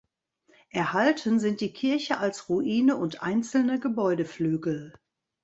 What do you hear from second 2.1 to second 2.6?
als